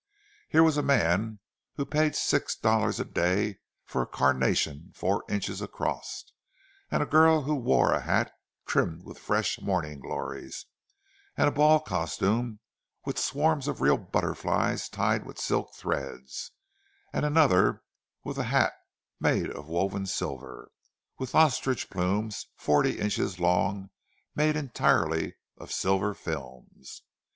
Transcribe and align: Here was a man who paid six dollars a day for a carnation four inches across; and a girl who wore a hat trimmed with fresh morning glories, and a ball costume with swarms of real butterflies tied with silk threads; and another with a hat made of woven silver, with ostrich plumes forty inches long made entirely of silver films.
Here 0.49 0.63
was 0.63 0.77
a 0.77 0.81
man 0.81 1.41
who 1.75 1.85
paid 1.85 2.15
six 2.15 2.55
dollars 2.55 2.99
a 2.99 3.05
day 3.05 3.59
for 3.85 4.01
a 4.01 4.07
carnation 4.07 4.91
four 4.95 5.23
inches 5.29 5.61
across; 5.61 6.23
and 6.89 7.03
a 7.03 7.05
girl 7.05 7.43
who 7.43 7.53
wore 7.55 7.93
a 7.93 8.01
hat 8.01 8.33
trimmed 8.65 9.03
with 9.03 9.19
fresh 9.19 9.61
morning 9.61 9.99
glories, 9.99 10.65
and 11.37 11.47
a 11.47 11.51
ball 11.51 11.79
costume 11.79 12.61
with 13.05 13.19
swarms 13.19 13.67
of 13.67 13.79
real 13.79 13.99
butterflies 13.99 14.89
tied 14.89 15.23
with 15.23 15.37
silk 15.37 15.75
threads; 15.75 16.49
and 17.13 17.23
another 17.23 17.83
with 18.23 18.39
a 18.39 18.45
hat 18.45 18.73
made 19.19 19.51
of 19.51 19.67
woven 19.67 20.07
silver, 20.07 20.71
with 21.19 21.35
ostrich 21.35 21.91
plumes 21.91 22.47
forty 22.55 22.97
inches 22.97 23.39
long 23.39 23.91
made 24.33 24.55
entirely 24.55 25.35
of 25.57 25.71
silver 25.71 26.15
films. 26.15 27.03